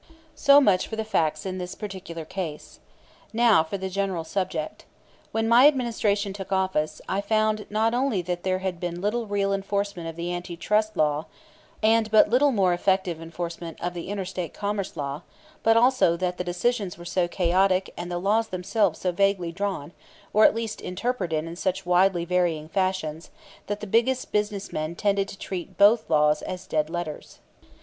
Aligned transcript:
So 0.33 0.59
much 0.59 0.87
for 0.87 0.95
the 0.95 1.03
facts 1.03 1.45
in 1.45 1.59
this 1.59 1.75
particular 1.75 2.25
case. 2.25 2.79
Now 3.33 3.63
for 3.63 3.77
the 3.77 3.87
general 3.87 4.23
subject. 4.23 4.83
When 5.31 5.47
my 5.47 5.67
Administration 5.67 6.33
took 6.33 6.51
office, 6.51 7.01
I 7.07 7.21
found, 7.21 7.67
not 7.69 7.93
only 7.93 8.23
that 8.23 8.41
there 8.41 8.57
had 8.65 8.79
been 8.79 8.99
little 8.99 9.27
real 9.27 9.53
enforcement 9.53 10.09
of 10.09 10.15
the 10.15 10.31
Anti 10.31 10.57
Trust 10.57 10.97
Law 10.97 11.27
and 11.83 12.09
but 12.09 12.31
little 12.31 12.51
more 12.51 12.73
effective 12.73 13.21
enforcement 13.21 13.79
of 13.79 13.93
the 13.93 14.09
Inter 14.09 14.25
State 14.25 14.55
Commerce 14.55 14.97
Law, 14.97 15.21
but 15.61 15.77
also 15.77 16.17
that 16.17 16.39
the 16.39 16.43
decisions 16.43 16.97
were 16.97 17.05
so 17.05 17.27
chaotic 17.27 17.93
and 17.95 18.11
the 18.11 18.17
laws 18.17 18.47
themselves 18.47 18.97
so 18.99 19.11
vaguely 19.11 19.51
drawn, 19.51 19.91
or 20.33 20.45
at 20.45 20.55
least 20.55 20.81
interpreted 20.81 21.45
in 21.45 21.55
such 21.55 21.85
widely 21.85 22.25
varying 22.25 22.67
fashions, 22.67 23.29
that 23.67 23.81
the 23.81 23.85
biggest 23.85 24.31
business 24.31 24.73
men 24.73 24.95
tended 24.95 25.27
to 25.27 25.37
treat 25.37 25.77
both 25.77 26.09
laws 26.09 26.41
as 26.41 26.65
dead 26.65 26.89
letters. 26.89 27.37